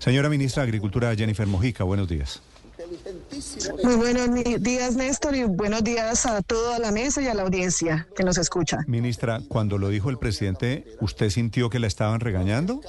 Señora 0.00 0.30
ministra 0.30 0.62
de 0.62 0.68
Agricultura, 0.68 1.14
Jennifer 1.14 1.46
Mojica, 1.46 1.84
buenos 1.84 2.08
días. 2.08 2.40
Muy 3.84 3.96
buenos 3.96 4.30
días, 4.62 4.96
Néstor, 4.96 5.36
y 5.36 5.44
buenos 5.44 5.84
días 5.84 6.24
a 6.24 6.40
toda 6.40 6.78
la 6.78 6.90
mesa 6.90 7.20
y 7.20 7.26
a 7.26 7.34
la 7.34 7.42
audiencia 7.42 8.08
que 8.16 8.24
nos 8.24 8.38
escucha. 8.38 8.78
Ministra, 8.86 9.42
cuando 9.46 9.76
lo 9.76 9.90
dijo 9.90 10.08
el 10.08 10.16
presidente, 10.16 10.86
¿usted 11.02 11.28
sintió 11.28 11.68
que 11.68 11.78
la 11.78 11.86
estaban 11.86 12.20
regañando? 12.20 12.80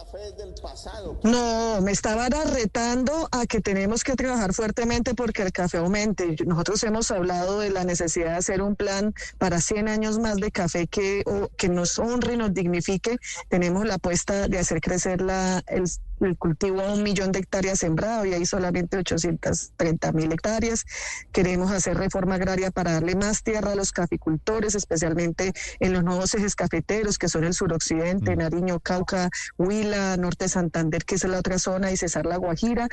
No, 1.25 1.81
me 1.81 1.91
estaban 1.91 2.31
retando 2.53 3.27
a 3.33 3.45
que 3.45 3.59
tenemos 3.59 4.05
que 4.05 4.15
trabajar 4.15 4.53
fuertemente 4.53 5.13
porque 5.13 5.41
el 5.41 5.51
café 5.51 5.79
aumente. 5.79 6.37
Nosotros 6.45 6.81
hemos 6.85 7.11
hablado 7.11 7.59
de 7.59 7.71
la 7.71 7.83
necesidad 7.83 8.31
de 8.31 8.37
hacer 8.37 8.61
un 8.61 8.77
plan 8.77 9.13
para 9.37 9.59
100 9.59 9.89
años 9.89 10.17
más 10.17 10.37
de 10.37 10.49
café 10.49 10.87
que, 10.87 11.25
que 11.57 11.67
nos 11.67 11.99
honre 11.99 12.35
y 12.35 12.37
nos 12.37 12.53
dignifique. 12.53 13.17
Tenemos 13.49 13.85
la 13.85 13.95
apuesta 13.95 14.47
de 14.47 14.59
hacer 14.59 14.79
crecer 14.79 15.21
la, 15.21 15.61
el 15.67 15.83
el 16.25 16.37
cultivo 16.37 16.81
a 16.81 16.93
un 16.93 17.03
millón 17.03 17.31
de 17.31 17.39
hectáreas 17.39 17.79
sembrado 17.79 18.25
y 18.25 18.33
hay 18.33 18.45
solamente 18.45 18.97
830 18.97 20.11
mil 20.11 20.31
hectáreas. 20.31 20.85
Queremos 21.31 21.71
hacer 21.71 21.97
reforma 21.97 22.35
agraria 22.35 22.71
para 22.71 22.93
darle 22.93 23.15
más 23.15 23.43
tierra 23.43 23.71
a 23.71 23.75
los 23.75 23.91
caficultores, 23.91 24.75
especialmente 24.75 25.53
en 25.79 25.93
los 25.93 26.03
nuevos 26.03 26.33
ejes 26.33 26.55
cafeteros 26.55 27.17
que 27.17 27.27
son 27.27 27.43
el 27.43 27.53
suroccidente, 27.53 28.35
mm. 28.35 28.39
Nariño, 28.39 28.79
Cauca, 28.79 29.29
Huila, 29.57 30.17
Norte 30.17 30.47
Santander, 30.47 31.03
que 31.05 31.15
es 31.15 31.23
la 31.23 31.39
otra 31.39 31.59
zona, 31.59 31.91
y 31.91 31.97
Cesar 31.97 32.25
La 32.25 32.37
Guajira. 32.37 32.87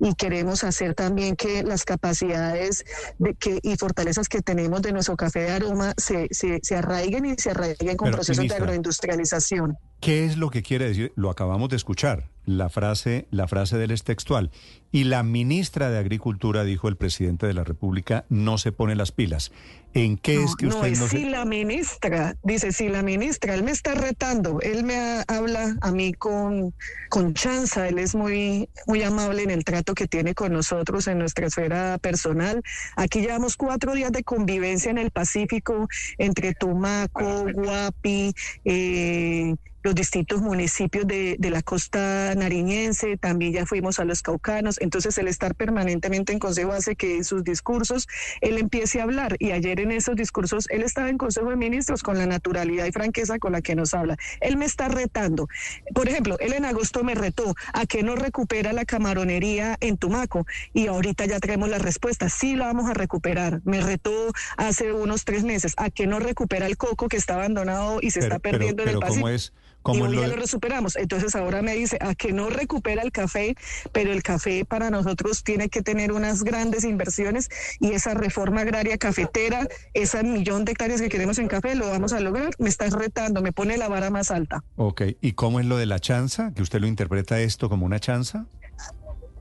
Y 0.00 0.14
queremos 0.14 0.64
hacer 0.64 0.94
también 0.94 1.36
que 1.36 1.62
las 1.62 1.84
capacidades 1.84 2.84
de 3.18 3.34
que, 3.34 3.58
y 3.62 3.76
fortalezas 3.76 4.28
que 4.28 4.42
tenemos 4.42 4.82
de 4.82 4.92
nuestro 4.92 5.16
café 5.16 5.40
de 5.40 5.50
aroma 5.52 5.94
se, 5.96 6.28
se, 6.30 6.76
arraiguen 6.76 7.24
y 7.26 7.34
se 7.36 7.50
arraiguen 7.50 7.96
con 7.96 8.10
procesos 8.10 8.46
de 8.46 8.54
agroindustrialización. 8.54 9.78
¿Qué 10.00 10.26
es 10.26 10.36
lo 10.36 10.50
que 10.50 10.62
quiere 10.62 10.88
decir? 10.88 11.12
Lo 11.16 11.30
acabamos 11.30 11.68
de 11.70 11.76
escuchar. 11.76 12.33
La 12.46 12.68
frase, 12.68 13.26
la 13.30 13.48
frase 13.48 13.78
de 13.78 13.84
él 13.84 13.90
es 13.90 14.04
textual. 14.04 14.50
Y 14.92 15.04
la 15.04 15.22
ministra 15.22 15.90
de 15.90 15.98
Agricultura, 15.98 16.62
dijo 16.62 16.88
el 16.88 16.96
presidente 16.96 17.46
de 17.46 17.54
la 17.54 17.64
República, 17.64 18.26
no 18.28 18.58
se 18.58 18.70
pone 18.70 18.94
las 18.94 19.12
pilas. 19.12 19.50
¿En 19.94 20.18
qué 20.18 20.42
es 20.42 20.56
que 20.56 20.66
usted 20.66 20.80
no, 20.80 20.86
es 20.86 20.98
no 20.98 21.08
si 21.08 21.24
la 21.24 21.44
ministra, 21.44 22.34
dice, 22.42 22.72
si 22.72 22.88
la 22.88 23.02
ministra, 23.02 23.54
él 23.54 23.62
me 23.62 23.70
está 23.70 23.94
retando, 23.94 24.60
él 24.60 24.82
me 24.82 25.22
habla 25.28 25.76
a 25.80 25.92
mí 25.92 26.12
con, 26.12 26.74
con 27.10 27.32
chanza, 27.32 27.88
él 27.88 28.00
es 28.00 28.16
muy, 28.16 28.68
muy 28.88 29.02
amable 29.02 29.44
en 29.44 29.50
el 29.50 29.64
trato 29.64 29.94
que 29.94 30.08
tiene 30.08 30.34
con 30.34 30.52
nosotros 30.52 31.06
en 31.06 31.18
nuestra 31.18 31.46
esfera 31.46 31.98
personal. 31.98 32.60
Aquí 32.96 33.20
llevamos 33.20 33.56
cuatro 33.56 33.94
días 33.94 34.10
de 34.10 34.24
convivencia 34.24 34.90
en 34.90 34.98
el 34.98 35.12
Pacífico 35.12 35.88
entre 36.18 36.54
Tumaco, 36.54 37.46
Guapi, 37.52 38.34
eh, 38.64 39.54
los 39.84 39.94
distintos 39.94 40.40
municipios 40.40 41.06
de, 41.06 41.36
de, 41.38 41.50
la 41.50 41.62
costa 41.62 42.34
nariñense, 42.34 43.18
también 43.18 43.52
ya 43.52 43.66
fuimos 43.66 44.00
a 44.00 44.04
los 44.04 44.22
caucanos, 44.22 44.80
entonces 44.80 45.16
el 45.18 45.28
estar 45.28 45.54
permanentemente 45.54 46.32
en 46.32 46.38
consejo 46.38 46.72
hace 46.72 46.96
que 46.96 47.16
en 47.16 47.24
sus 47.24 47.44
discursos 47.44 48.08
él 48.40 48.56
empiece 48.58 49.00
a 49.00 49.04
hablar 49.04 49.36
y 49.38 49.52
ayer 49.52 49.80
en 49.80 49.92
esos 49.92 50.16
discursos 50.16 50.66
él 50.70 50.82
estaba 50.82 51.10
en 51.10 51.18
consejo 51.18 51.50
de 51.50 51.56
ministros 51.56 52.02
con 52.02 52.16
la 52.16 52.26
naturalidad 52.26 52.86
y 52.86 52.92
franqueza 52.92 53.38
con 53.38 53.52
la 53.52 53.60
que 53.60 53.74
nos 53.74 53.92
habla. 53.92 54.16
Él 54.40 54.56
me 54.56 54.64
está 54.64 54.88
retando. 54.88 55.48
Por 55.94 56.08
ejemplo, 56.08 56.38
él 56.40 56.54
en 56.54 56.64
agosto 56.64 57.04
me 57.04 57.14
retó 57.14 57.54
a 57.74 57.84
que 57.84 58.02
no 58.02 58.16
recupera 58.16 58.72
la 58.72 58.86
camaronería 58.86 59.76
en 59.80 59.98
Tumaco 59.98 60.46
y 60.72 60.86
ahorita 60.86 61.26
ya 61.26 61.38
traemos 61.40 61.68
la 61.68 61.78
respuesta, 61.78 62.30
sí 62.30 62.56
la 62.56 62.66
vamos 62.66 62.88
a 62.88 62.94
recuperar. 62.94 63.60
Me 63.64 63.82
retó 63.82 64.32
hace 64.56 64.94
unos 64.94 65.26
tres 65.26 65.44
meses 65.44 65.74
a 65.76 65.90
que 65.90 66.06
no 66.06 66.20
recupera 66.20 66.66
el 66.66 66.78
coco 66.78 67.08
que 67.08 67.18
está 67.18 67.34
abandonado 67.34 67.98
y 68.00 68.10
se 68.12 68.20
está 68.20 68.38
perdiendo 68.38 68.82
en 68.82 68.88
el 68.88 68.98
Pacífico. 68.98 69.28
es? 69.28 69.52
Y 69.92 70.00
hoy 70.00 70.16
ya 70.16 70.28
lo 70.28 70.36
recuperamos. 70.36 70.96
Entonces 70.96 71.34
ahora 71.34 71.62
me 71.62 71.74
dice 71.74 71.98
a 72.00 72.14
que 72.14 72.32
no 72.32 72.50
recupera 72.50 73.02
el 73.02 73.12
café, 73.12 73.54
pero 73.92 74.12
el 74.12 74.22
café 74.22 74.64
para 74.64 74.90
nosotros 74.90 75.44
tiene 75.44 75.68
que 75.68 75.82
tener 75.82 76.12
unas 76.12 76.42
grandes 76.42 76.84
inversiones 76.84 77.50
y 77.80 77.92
esa 77.92 78.14
reforma 78.14 78.62
agraria 78.62 78.96
cafetera, 78.98 79.68
ese 79.92 80.22
millón 80.22 80.64
de 80.64 80.72
hectáreas 80.72 81.00
que 81.00 81.08
queremos 81.08 81.38
en 81.38 81.48
café, 81.48 81.74
lo 81.74 81.88
vamos 81.90 82.12
a 82.12 82.20
lograr. 82.20 82.50
Me 82.58 82.68
estás 82.68 82.92
retando, 82.92 83.42
me 83.42 83.52
pone 83.52 83.76
la 83.76 83.88
vara 83.88 84.10
más 84.10 84.30
alta. 84.30 84.64
Ok, 84.76 85.02
¿y 85.20 85.32
cómo 85.32 85.60
es 85.60 85.66
lo 85.66 85.76
de 85.76 85.86
la 85.86 85.98
chanza? 85.98 86.52
¿Que 86.54 86.62
usted 86.62 86.80
lo 86.80 86.86
interpreta 86.86 87.40
esto 87.40 87.68
como 87.68 87.86
una 87.86 88.00
chanza? 88.00 88.46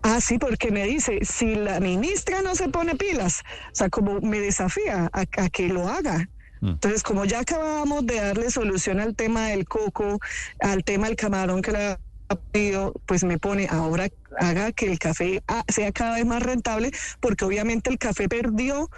Ah, 0.05 0.19
sí, 0.19 0.37
porque 0.37 0.69
me 0.69 0.85
dice, 0.85 1.19
si 1.23 1.55
la 1.55 1.79
ministra 1.79 2.41
no 2.41 2.55
se 2.55 2.67
pone 2.67 2.95
pilas, 2.95 3.41
o 3.71 3.75
sea, 3.75 3.89
como 3.89 4.19
me 4.19 4.41
desafía 4.41 5.09
a 5.13 5.49
que 5.49 5.69
lo 5.69 5.87
haga. 5.87 6.27
Mm. 6.63 6.69
Entonces, 6.69 7.03
como 7.03 7.25
ya 7.25 7.41
acabamos 7.41 8.05
de 8.05 8.15
darle 8.15 8.49
solución 8.49 9.01
al 9.01 9.15
tema 9.15 9.47
del 9.47 9.67
coco, 9.67 10.19
al 10.59 10.85
tema 10.85 11.07
del 11.07 11.17
camarón 11.17 11.61
que 11.61 11.97
pedido, 12.51 12.93
pues 13.05 13.23
me 13.25 13.37
pone 13.37 13.67
ahora 13.69 14.07
haga 14.39 14.71
que 14.71 14.91
el 14.91 14.97
café 14.97 15.43
ah, 15.47 15.63
sea 15.67 15.91
cada 15.91 16.15
vez 16.15 16.25
más 16.25 16.41
rentable, 16.41 16.91
porque 17.19 17.45
obviamente 17.45 17.89
el 17.89 17.99
café 17.99 18.29
perdió 18.29 18.89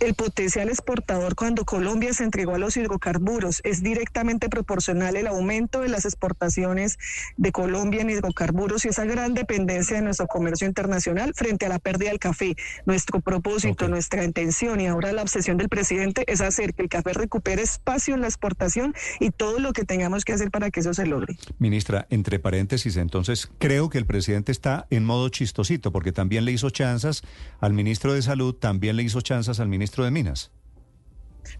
el 0.00 0.14
potencial 0.14 0.70
exportador 0.70 1.34
cuando 1.34 1.64
Colombia 1.66 2.12
se 2.14 2.24
entregó 2.24 2.54
a 2.54 2.58
los 2.58 2.76
hidrocarburos. 2.76 3.60
Es 3.64 3.82
directamente 3.82 4.48
proporcional 4.48 5.14
el 5.16 5.26
aumento 5.26 5.80
de 5.80 5.90
las 5.90 6.06
exportaciones 6.06 6.98
de 7.36 7.52
Colombia 7.52 8.00
en 8.00 8.08
hidrocarburos 8.08 8.86
y 8.86 8.88
esa 8.88 9.04
gran 9.04 9.34
dependencia 9.34 9.96
de 9.96 10.02
nuestro 10.02 10.26
comercio 10.26 10.66
internacional 10.66 11.34
frente 11.34 11.66
a 11.66 11.68
la 11.68 11.78
pérdida 11.78 12.08
del 12.08 12.18
café. 12.18 12.56
Nuestro 12.86 13.20
propósito, 13.20 13.88
nuestra 13.88 14.24
intención 14.24 14.80
y 14.80 14.86
ahora 14.86 15.12
la 15.12 15.22
obsesión 15.22 15.58
del 15.58 15.68
presidente 15.68 16.24
es 16.26 16.40
hacer 16.40 16.72
que 16.72 16.82
el 16.82 16.88
café 16.88 17.12
recupere 17.12 17.62
espacio 17.62 18.14
en 18.14 18.22
la 18.22 18.26
exportación 18.26 18.94
y 19.20 19.30
todo 19.30 19.58
lo 19.58 19.74
que 19.74 19.84
tengamos 19.84 20.24
que 20.24 20.32
hacer 20.32 20.50
para 20.50 20.70
que 20.70 20.80
eso 20.80 20.94
se 20.94 21.04
logre. 21.04 21.36
Ministra, 21.58 22.06
entre 22.08 22.38
paréntesis, 22.38 22.96
entonces 22.96 23.50
creo 23.58 23.90
que 23.90 23.98
el 23.98 24.06
presidente 24.06 24.50
está 24.50 24.86
en 24.88 25.04
modo 25.04 25.28
chistosito, 25.28 25.92
porque 25.92 26.12
también 26.12 26.46
le 26.46 26.52
hizo 26.52 26.70
chanzas 26.70 27.22
al 27.60 27.74
ministro 27.74 28.14
de 28.14 28.22
Salud, 28.22 28.54
también 28.54 28.96
le 28.96 29.02
hizo 29.02 29.20
chanzas 29.20 29.60
al 29.60 29.68
ministro 29.68 29.89
de 29.98 30.10
Minas. 30.10 30.50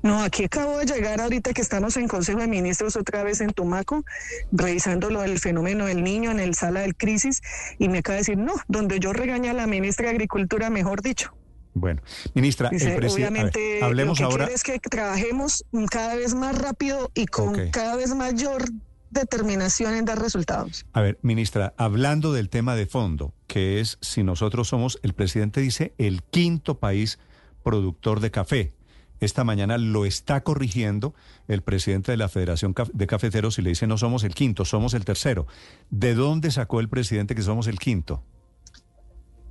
No, 0.03 0.23
aquí 0.23 0.45
acabo 0.45 0.79
de 0.79 0.87
llegar 0.87 1.21
ahorita 1.21 1.53
que 1.53 1.61
estamos 1.61 1.97
en 1.97 2.09
Consejo 2.09 2.41
de 2.41 2.47
Ministros 2.47 2.97
otra 2.97 3.23
vez 3.23 3.41
en 3.41 3.51
Tumaco, 3.51 4.05
revisando 4.53 5.11
lo 5.11 5.21
del 5.23 5.39
fenómeno 5.39 5.87
del 5.87 6.03
niño 6.03 6.31
en 6.31 6.41
el 6.41 6.55
sala 6.55 6.81
del 6.81 6.97
crisis, 6.97 7.43
y 7.79 7.89
me 7.89 7.99
acaba 7.99 8.15
de 8.15 8.21
decir, 8.21 8.39
no, 8.39 8.55
donde 8.69 9.01
yo 9.01 9.13
regaña 9.13 9.51
a 9.51 9.55
la 9.55 9.67
ministra 9.67 10.07
de 10.07 10.13
Agricultura, 10.13 10.71
mejor 10.71 11.03
dicho. 11.03 11.35
Bueno, 11.75 12.03
ministra, 12.35 12.69
el 12.73 13.07
obviamente 13.07 13.83
hablemos 13.83 14.19
lo 14.21 14.29
que 14.29 14.33
ahora. 14.33 14.47
es 14.47 14.65
que 14.65 14.79
trabajemos 14.81 15.65
cada 15.91 16.17
vez 16.17 16.35
más 16.35 16.59
rápido 16.59 17.11
y 17.15 17.27
con 17.27 17.71
cada 17.71 17.95
vez 17.97 18.15
mayor 18.15 18.65
determinación 19.11 19.95
en 19.95 20.05
dar 20.05 20.21
resultados. 20.21 20.87
A 20.93 21.01
ver, 21.01 21.19
ministra, 21.23 21.75
hablando 21.77 22.33
del 22.33 22.49
tema 22.49 22.75
de 22.75 22.87
fondo, 22.87 23.35
que 23.47 23.81
es 23.81 23.99
si 24.01 24.25
nosotros 24.25 24.69
somos, 24.69 24.99
el 25.03 25.15
presidente 25.15 25.61
dice, 25.61 25.95
el 25.99 26.23
quinto 26.23 26.79
país 26.79 27.19
productor 27.63 28.21
de 28.21 28.31
café. 28.31 28.75
Esta 29.21 29.45
mañana 29.45 29.77
lo 29.77 30.07
está 30.07 30.43
corrigiendo 30.43 31.15
el 31.47 31.63
presidente 31.63 32.11
de 32.11 32.17
la 32.17 32.29
Federación 32.29 32.75
de 32.93 33.07
Cafeteros 33.07 33.59
y 33.59 33.63
le 33.63 33.71
dice 33.71 33.87
no 33.87 33.99
somos 33.99 34.25
el 34.25 34.35
quinto, 34.35 34.65
somos 34.65 34.95
el 34.95 35.05
tercero. 35.05 35.47
¿De 35.91 36.15
dónde 36.15 36.51
sacó 36.51 36.81
el 36.81 36.89
presidente 36.89 37.35
que 37.35 37.43
somos 37.43 37.67
el 37.67 37.79
quinto? 37.79 38.23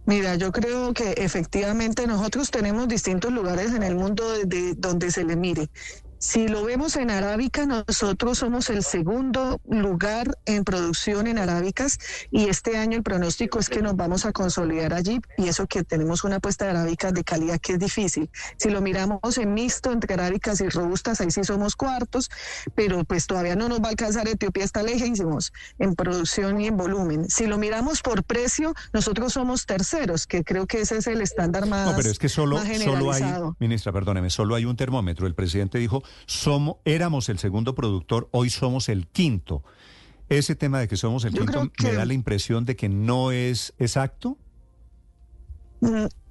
Mira, 0.06 0.36
yo 0.38 0.52
creo 0.52 0.92
que 0.92 1.12
efectivamente 1.18 2.08
nosotros 2.08 2.50
tenemos 2.50 2.88
distintos 2.88 3.32
lugares 3.32 3.76
en 3.76 3.84
el 3.84 3.94
mundo 3.94 4.28
de 4.44 4.74
donde 4.74 5.12
se 5.12 5.24
le 5.24 5.36
mire. 5.36 5.70
Si 6.22 6.50
lo 6.50 6.66
vemos 6.66 6.98
en 6.98 7.12
arábica, 7.12 7.66
nosotros 7.66 8.40
somos 8.40 8.70
el 8.70 8.84
segundo 8.84 9.62
lugar 9.70 10.38
en 10.46 10.66
producción 10.66 11.28
en 11.28 11.38
arábicas 11.38 11.98
y 12.30 12.50
este 12.50 12.76
año 12.78 12.98
el 12.98 13.04
pronóstico 13.04 13.58
es 13.58 13.70
que 13.70 13.82
nos 13.82 13.96
vamos 13.96 14.26
a 14.26 14.34
consolidar 14.34 14.94
allí 14.94 15.22
y 15.38 15.48
eso 15.48 15.66
que 15.66 15.86
tenemos 15.86 16.26
una 16.26 16.36
apuesta 16.36 16.66
de 16.66 16.72
arábicas 16.72 17.14
de 17.14 17.24
calidad 17.24 17.58
que 17.62 17.74
es 17.74 17.80
difícil. 17.80 18.30
Si 18.58 18.70
lo 18.70 18.82
miramos 18.82 19.38
en 19.38 19.54
mixto 19.54 19.94
entre 19.94 20.14
arábicas 20.16 20.60
y 20.60 20.68
robustas, 20.68 21.22
ahí 21.22 21.32
sí 21.32 21.46
somos 21.46 21.78
cuartos, 21.78 22.30
pero 22.76 23.06
pues 23.06 23.26
todavía 23.26 23.56
no 23.56 23.70
nos 23.70 23.80
va 23.80 23.86
a 23.86 23.90
alcanzar 23.92 24.28
Etiopía 24.28 24.66
está 24.66 24.84
lejísimos 24.84 25.54
en 25.78 25.96
producción 25.96 26.60
y 26.60 26.68
en 26.68 26.76
volumen. 26.76 27.30
Si 27.30 27.48
lo 27.48 27.58
miramos 27.58 28.02
por 28.02 28.26
precio, 28.26 28.74
nosotros 28.92 29.32
somos 29.32 29.66
terceros, 29.66 30.28
que 30.28 30.44
creo 30.44 30.68
que 30.68 30.82
ese 30.82 30.98
es 30.98 31.08
el 31.08 31.22
estándar 31.22 31.66
más 31.66 31.92
No, 31.92 31.96
pero 31.96 32.10
es 32.10 32.20
que 32.20 32.28
solo, 32.28 32.60
solo 32.84 33.14
hay, 33.14 33.24
ministra, 33.60 33.94
perdóneme, 33.94 34.30
solo 34.30 34.56
hay 34.56 34.66
un 34.66 34.76
termómetro. 34.76 35.26
El 35.26 35.34
presidente 35.34 35.78
dijo 35.78 36.04
somos, 36.26 36.78
éramos 36.86 37.30
el 37.30 37.40
segundo 37.40 37.76
productor, 37.76 38.30
hoy 38.32 38.50
somos 38.50 38.90
el 38.90 39.08
quinto. 39.08 39.64
Ese 40.30 40.56
tema 40.56 40.80
de 40.80 40.88
que 40.88 40.96
somos 40.96 41.26
el 41.26 41.34
quinto 41.34 41.72
me 41.84 41.94
da 41.94 42.06
la 42.06 42.14
impresión 42.14 42.66
de 42.66 42.76
que 42.76 42.88
no 42.88 43.32
es 43.32 43.74
exacto. 43.80 44.38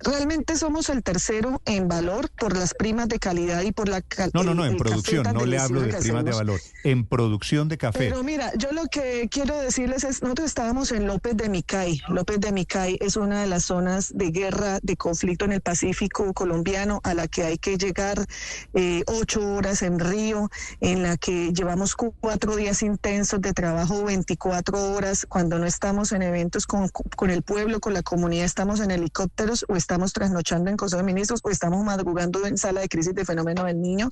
Realmente 0.00 0.56
somos 0.56 0.88
el 0.90 1.02
tercero 1.02 1.60
en 1.64 1.88
valor 1.88 2.30
por 2.30 2.56
las 2.56 2.72
primas 2.72 3.08
de 3.08 3.18
calidad 3.18 3.62
y 3.62 3.72
por 3.72 3.88
la 3.88 4.00
calidad. 4.00 4.32
No, 4.32 4.44
no, 4.44 4.54
no, 4.54 4.64
en 4.64 4.76
producción, 4.76 5.24
no 5.34 5.44
le 5.44 5.58
hablo 5.58 5.80
de 5.80 5.92
primas 5.94 6.24
de 6.24 6.30
valor, 6.30 6.60
en 6.84 7.04
producción 7.04 7.68
de 7.68 7.78
café. 7.78 7.98
Pero 7.98 8.22
mira, 8.22 8.52
yo 8.56 8.70
lo 8.70 8.86
que 8.86 9.28
quiero 9.28 9.60
decirles 9.60 10.04
es, 10.04 10.22
nosotros 10.22 10.46
estábamos 10.46 10.92
en 10.92 11.08
López 11.08 11.36
de 11.36 11.48
Micay. 11.48 12.00
López 12.08 12.38
de 12.38 12.52
Micay 12.52 12.96
es 13.00 13.16
una 13.16 13.40
de 13.40 13.48
las 13.48 13.64
zonas 13.64 14.16
de 14.16 14.30
guerra, 14.30 14.78
de 14.82 14.96
conflicto 14.96 15.46
en 15.46 15.52
el 15.52 15.60
Pacífico 15.60 16.32
colombiano 16.32 17.00
a 17.02 17.14
la 17.14 17.26
que 17.26 17.42
hay 17.42 17.58
que 17.58 17.76
llegar 17.76 18.24
eh, 18.74 19.02
ocho 19.06 19.40
horas 19.52 19.82
en 19.82 19.98
Río, 19.98 20.48
en 20.80 21.02
la 21.02 21.16
que 21.16 21.52
llevamos 21.52 21.96
cuatro 21.96 22.54
días 22.54 22.82
intensos 22.82 23.40
de 23.40 23.52
trabajo, 23.52 24.04
24 24.04 24.92
horas, 24.92 25.26
cuando 25.28 25.58
no 25.58 25.66
estamos 25.66 26.12
en 26.12 26.22
eventos 26.22 26.68
con, 26.68 26.88
con 26.88 27.30
el 27.30 27.42
pueblo, 27.42 27.80
con 27.80 27.94
la 27.94 28.02
comunidad, 28.02 28.44
estamos 28.44 28.78
en 28.78 28.92
helicópteros 28.92 29.64
o 29.68 29.74
estamos 29.74 29.87
trasnochando 30.12 30.70
en 30.70 30.76
Consejo 30.76 31.02
de 31.02 31.06
Ministros 31.06 31.40
o 31.42 31.50
estamos 31.50 31.84
madrugando 31.84 32.46
en 32.46 32.56
sala 32.58 32.80
de 32.80 32.88
crisis 32.88 33.14
de 33.14 33.24
fenómeno 33.24 33.64
del 33.64 33.80
niño. 33.80 34.10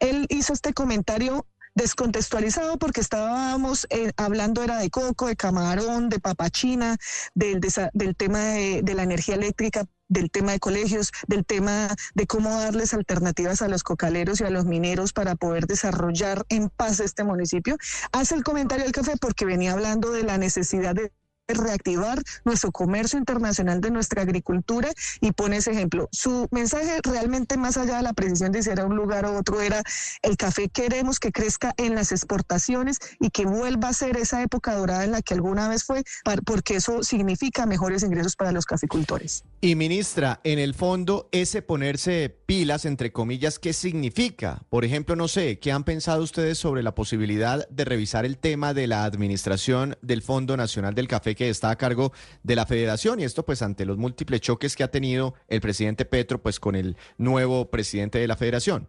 Él 0.00 0.26
hizo 0.28 0.52
este 0.52 0.72
comentario 0.72 1.46
descontextualizado 1.74 2.76
porque 2.78 3.00
estábamos 3.00 3.86
eh, 3.90 4.12
hablando 4.16 4.62
era 4.64 4.78
de 4.78 4.90
coco, 4.90 5.28
de 5.28 5.36
camarón, 5.36 6.08
de 6.08 6.18
papachina, 6.18 6.96
del, 7.34 7.60
del 7.92 8.16
tema 8.16 8.40
de, 8.40 8.82
de 8.82 8.94
la 8.94 9.04
energía 9.04 9.36
eléctrica 9.36 9.84
del 10.08 10.30
tema 10.30 10.52
de 10.52 10.58
colegios, 10.58 11.12
del 11.26 11.44
tema 11.44 11.94
de 12.14 12.26
cómo 12.26 12.58
darles 12.58 12.94
alternativas 12.94 13.62
a 13.62 13.68
los 13.68 13.82
cocaleros 13.82 14.40
y 14.40 14.44
a 14.44 14.50
los 14.50 14.64
mineros 14.64 15.12
para 15.12 15.36
poder 15.36 15.66
desarrollar 15.66 16.44
en 16.48 16.70
paz 16.70 17.00
este 17.00 17.24
municipio. 17.24 17.76
Hace 18.12 18.34
el 18.34 18.42
comentario 18.42 18.84
del 18.84 18.92
café 18.92 19.16
porque 19.20 19.44
venía 19.44 19.72
hablando 19.72 20.10
de 20.10 20.22
la 20.22 20.38
necesidad 20.38 20.94
de 20.94 21.12
reactivar 21.54 22.22
nuestro 22.44 22.72
comercio 22.72 23.18
internacional 23.18 23.80
de 23.80 23.90
nuestra 23.90 24.22
agricultura 24.22 24.90
y 25.20 25.32
pone 25.32 25.56
ese 25.56 25.70
ejemplo. 25.70 26.08
Su 26.12 26.46
mensaje 26.50 27.00
realmente 27.02 27.56
más 27.56 27.76
allá 27.76 27.96
de 27.96 28.02
la 28.02 28.12
precisión 28.12 28.52
de 28.52 28.62
si 28.62 28.70
era 28.70 28.84
un 28.84 28.96
lugar 28.96 29.24
o 29.24 29.36
otro 29.36 29.60
era 29.60 29.82
el 30.22 30.36
café 30.36 30.68
queremos 30.68 31.18
que 31.18 31.32
crezca 31.32 31.74
en 31.76 31.94
las 31.94 32.12
exportaciones 32.12 32.98
y 33.20 33.30
que 33.30 33.46
vuelva 33.46 33.88
a 33.88 33.92
ser 33.92 34.16
esa 34.16 34.42
época 34.42 34.74
dorada 34.74 35.04
en 35.04 35.12
la 35.12 35.22
que 35.22 35.34
alguna 35.34 35.68
vez 35.68 35.84
fue, 35.84 36.02
porque 36.44 36.76
eso 36.76 37.02
significa 37.02 37.66
mejores 37.66 38.02
ingresos 38.02 38.36
para 38.36 38.52
los 38.52 38.66
caficultores. 38.66 39.44
Y 39.60 39.74
ministra, 39.74 40.40
en 40.44 40.58
el 40.58 40.74
fondo, 40.74 41.28
ese 41.32 41.62
ponerse 41.62 42.36
pilas, 42.46 42.84
entre 42.84 43.12
comillas, 43.12 43.58
¿qué 43.58 43.72
significa? 43.72 44.62
Por 44.68 44.84
ejemplo, 44.84 45.16
no 45.16 45.28
sé, 45.28 45.58
¿qué 45.58 45.72
han 45.72 45.84
pensado 45.84 46.22
ustedes 46.22 46.58
sobre 46.58 46.82
la 46.82 46.94
posibilidad 46.94 47.68
de 47.68 47.84
revisar 47.84 48.24
el 48.24 48.38
tema 48.38 48.74
de 48.74 48.86
la 48.86 49.04
administración 49.04 49.96
del 50.02 50.22
Fondo 50.22 50.56
Nacional 50.56 50.94
del 50.94 51.08
Café 51.08 51.34
que 51.38 51.48
está 51.48 51.70
a 51.70 51.76
cargo 51.76 52.12
de 52.42 52.56
la 52.56 52.66
federación 52.66 53.20
y 53.20 53.24
esto 53.24 53.46
pues 53.46 53.62
ante 53.62 53.86
los 53.86 53.96
múltiples 53.96 54.40
choques 54.40 54.74
que 54.74 54.82
ha 54.82 54.90
tenido 54.90 55.34
el 55.46 55.60
presidente 55.60 56.04
Petro 56.04 56.42
pues 56.42 56.58
con 56.58 56.74
el 56.74 56.96
nuevo 57.16 57.70
presidente 57.70 58.18
de 58.18 58.26
la 58.26 58.34
federación. 58.34 58.88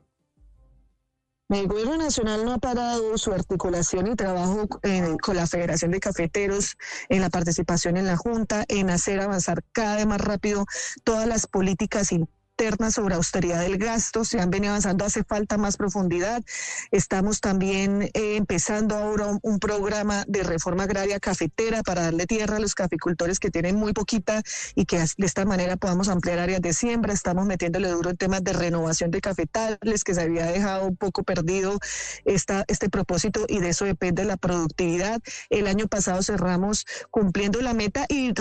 El 1.50 1.68
gobierno 1.68 1.98
nacional 1.98 2.44
no 2.46 2.54
ha 2.54 2.57
parado 2.57 3.18
su 3.19 3.31
articulación 3.31 4.07
y 4.07 4.16
trabajo 4.16 4.68
eh, 4.84 5.16
con 5.22 5.36
la 5.36 5.48
Federación 5.48 5.92
de 5.92 6.00
Cafeteros 6.00 6.75
en 7.07 7.22
la 7.22 7.30
participación 7.30 7.98
en 7.98 8.06
la 8.06 8.18
Junta, 8.18 8.66
en 8.68 8.90
hacer 8.90 9.19
avanzar 9.19 9.63
cada 9.72 9.95
vez 9.95 10.07
más 10.07 10.22
rápido 10.22 10.66
todas 11.04 11.28
las 11.28 11.45
políticas 11.48 12.12
internas 12.12 12.39
sobre 12.92 13.16
austeridad 13.16 13.62
del 13.62 13.78
gasto, 13.78 14.26
se 14.26 14.40
han 14.40 14.50
venido 14.50 14.72
avanzando, 14.72 15.06
hace 15.06 15.24
falta 15.24 15.58
más 15.58 15.78
profundidad. 15.78 16.44
Estamos 16.92 17.40
también 17.40 18.04
eh, 18.14 18.36
empezando 18.36 18.96
ahora 18.96 19.28
un, 19.42 19.60
programa 19.60 20.26
de 20.28 20.44
reforma 20.44 20.84
agraria 20.84 21.20
cafetera 21.20 21.84
para 21.84 22.04
darle 22.04 22.26
tierra 22.26 22.58
a 22.58 22.60
los 22.60 22.76
caficultores 22.76 23.40
que 23.40 23.50
tienen 23.50 23.76
muy 23.76 23.94
poquita 23.94 24.42
y 24.76 24.86
que 24.86 24.98
de 25.00 25.26
esta 25.26 25.46
manera 25.46 25.78
podamos 25.78 26.10
ampliar 26.10 26.40
áreas 26.40 26.62
de 26.62 26.74
siembra. 26.74 27.14
Estamos 27.14 27.46
metiéndole 27.46 27.90
duro 27.90 28.10
en 28.10 28.18
temas 28.18 28.44
de 28.44 28.54
renovación 28.54 29.12
de 29.12 29.22
cafetales, 29.22 30.04
que 30.04 30.14
se 30.14 30.22
había 30.22 30.46
dejado 30.46 30.88
un 30.88 30.98
poco 30.98 31.24
perdido 31.24 31.78
esta, 32.26 32.66
este 32.68 32.90
propósito 32.90 33.46
y 33.48 33.60
de 33.60 33.70
eso 33.70 33.86
depende 33.86 34.26
la 34.26 34.38
productividad. 34.38 35.22
El 35.50 35.68
año 35.68 35.88
pasado 35.88 36.24
cerramos 36.24 36.86
cumpliendo 37.12 37.62
la 37.62 37.74
meta 37.74 38.06
y, 38.10 38.34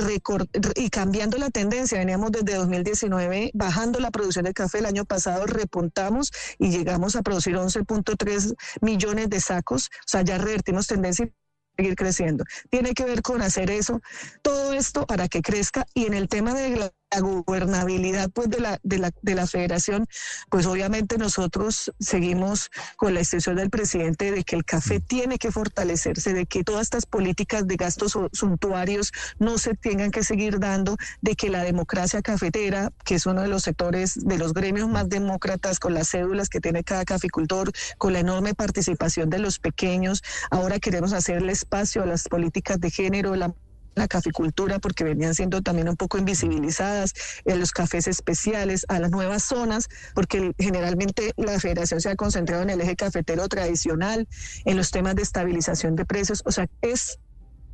y 0.76 0.90
cambiando 0.90 1.38
la 1.38 1.50
tendencia. 1.50 1.98
Veníamos 1.98 2.32
desde 2.32 2.54
2019 2.54 3.50
bajando 3.54 4.00
la 4.00 4.07
producción 4.10 4.44
de 4.44 4.52
café. 4.52 4.78
El 4.78 4.86
año 4.86 5.04
pasado 5.04 5.46
repuntamos 5.46 6.30
y 6.58 6.70
llegamos 6.70 7.16
a 7.16 7.22
producir 7.22 7.54
11.3 7.54 8.54
millones 8.80 9.30
de 9.30 9.40
sacos. 9.40 9.86
O 9.86 10.08
sea, 10.08 10.22
ya 10.22 10.38
revertimos 10.38 10.86
tendencia 10.86 11.26
y 11.26 11.32
seguir 11.76 11.96
creciendo. 11.96 12.44
Tiene 12.70 12.94
que 12.94 13.04
ver 13.04 13.22
con 13.22 13.42
hacer 13.42 13.70
eso, 13.70 14.00
todo 14.42 14.72
esto 14.72 15.06
para 15.06 15.28
que 15.28 15.42
crezca 15.42 15.86
y 15.94 16.06
en 16.06 16.14
el 16.14 16.28
tema 16.28 16.54
de 16.54 16.76
la 16.76 16.92
la 17.10 17.20
gobernabilidad 17.20 18.30
pues 18.30 18.50
de 18.50 18.60
la, 18.60 18.78
de 18.82 18.98
la, 18.98 19.10
de 19.22 19.34
la 19.34 19.46
federación, 19.46 20.06
pues 20.50 20.66
obviamente 20.66 21.16
nosotros 21.16 21.92
seguimos 21.98 22.70
con 22.96 23.14
la 23.14 23.20
instrucción 23.20 23.56
del 23.56 23.70
presidente 23.70 24.30
de 24.30 24.44
que 24.44 24.56
el 24.56 24.64
café 24.64 24.98
mm. 24.98 25.02
tiene 25.02 25.38
que 25.38 25.50
fortalecerse, 25.50 26.34
de 26.34 26.46
que 26.46 26.64
todas 26.64 26.82
estas 26.82 27.06
políticas 27.06 27.66
de 27.66 27.76
gastos 27.76 28.18
suntuarios 28.32 29.12
no 29.38 29.58
se 29.58 29.74
tengan 29.74 30.10
que 30.10 30.22
seguir 30.22 30.58
dando, 30.58 30.96
de 31.20 31.34
que 31.34 31.50
la 31.50 31.62
democracia 31.62 32.22
cafetera, 32.22 32.90
que 33.04 33.14
es 33.14 33.26
uno 33.26 33.42
de 33.42 33.48
los 33.48 33.62
sectores 33.62 34.14
de 34.14 34.38
los 34.38 34.52
gremios 34.52 34.88
más 34.88 35.08
demócratas, 35.08 35.78
con 35.78 35.94
las 35.94 36.08
cédulas 36.10 36.48
que 36.48 36.60
tiene 36.60 36.84
cada 36.84 37.04
caficultor, 37.04 37.72
con 37.96 38.12
la 38.12 38.20
enorme 38.20 38.54
participación 38.54 39.30
de 39.30 39.38
los 39.38 39.58
pequeños, 39.58 40.22
ahora 40.50 40.78
queremos 40.78 41.12
hacerle 41.12 41.52
espacio 41.52 42.02
a 42.02 42.06
las 42.06 42.28
políticas 42.28 42.80
de 42.80 42.90
género, 42.90 43.34
la 43.34 43.54
la 43.98 44.08
caficultura 44.08 44.78
porque 44.78 45.04
venían 45.04 45.34
siendo 45.34 45.62
también 45.62 45.88
un 45.88 45.96
poco 45.96 46.18
invisibilizadas, 46.18 47.14
en 47.44 47.60
los 47.60 47.72
cafés 47.72 48.06
especiales, 48.06 48.86
a 48.88 48.98
las 48.98 49.10
nuevas 49.10 49.42
zonas, 49.42 49.88
porque 50.14 50.52
generalmente 50.58 51.32
la 51.36 51.58
federación 51.60 52.00
se 52.00 52.10
ha 52.10 52.16
concentrado 52.16 52.62
en 52.62 52.70
el 52.70 52.80
eje 52.80 52.96
cafetero 52.96 53.48
tradicional, 53.48 54.26
en 54.64 54.76
los 54.76 54.90
temas 54.90 55.14
de 55.14 55.22
estabilización 55.22 55.96
de 55.96 56.04
precios, 56.04 56.42
o 56.44 56.52
sea, 56.52 56.66
es 56.82 57.18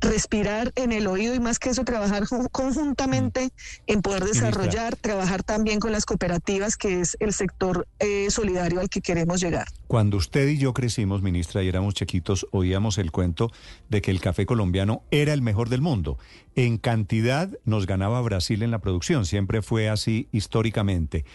respirar 0.01 0.71
en 0.75 0.91
el 0.91 1.07
oído 1.07 1.33
y 1.33 1.39
más 1.39 1.59
que 1.59 1.69
eso, 1.69 1.83
trabajar 1.83 2.23
conjuntamente 2.51 3.49
en 3.87 4.01
poder 4.01 4.23
desarrollar, 4.23 4.95
trabajar 4.95 5.43
también 5.43 5.79
con 5.79 5.91
las 5.91 6.05
cooperativas, 6.05 6.77
que 6.77 7.01
es 7.01 7.17
el 7.19 7.33
sector 7.33 7.87
eh, 7.99 8.29
solidario 8.29 8.79
al 8.79 8.89
que 8.89 9.01
queremos 9.01 9.41
llegar. 9.41 9.67
Cuando 9.87 10.17
usted 10.17 10.47
y 10.47 10.57
yo 10.57 10.73
crecimos, 10.73 11.21
ministra, 11.21 11.63
y 11.63 11.67
éramos 11.67 11.93
chiquitos, 11.93 12.47
oíamos 12.51 12.97
el 12.97 13.11
cuento 13.11 13.51
de 13.89 14.01
que 14.01 14.11
el 14.11 14.19
café 14.19 14.45
colombiano 14.45 15.03
era 15.11 15.33
el 15.33 15.41
mejor 15.41 15.69
del 15.69 15.81
mundo. 15.81 16.17
En 16.55 16.77
cantidad 16.77 17.49
nos 17.63 17.85
ganaba 17.85 18.21
Brasil 18.21 18.63
en 18.63 18.71
la 18.71 18.79
producción, 18.79 19.25
siempre 19.25 19.61
fue 19.61 19.89
así 19.89 20.27
históricamente. 20.31 21.25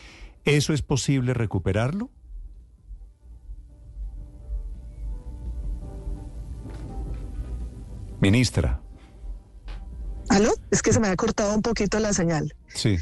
¿Eso 0.44 0.72
es 0.72 0.82
posible 0.82 1.34
recuperarlo? 1.34 2.10
Ministra. 8.20 8.80
¿Aló? 10.28 10.52
Es 10.70 10.82
que 10.82 10.92
se 10.92 11.00
me 11.00 11.08
ha 11.08 11.16
cortado 11.16 11.54
un 11.54 11.62
poquito 11.62 11.98
la 11.98 12.12
señal. 12.12 12.54
Sí. 12.68 12.98